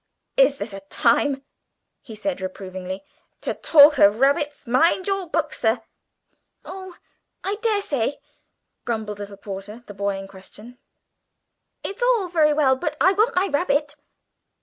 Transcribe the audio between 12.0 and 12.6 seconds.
all very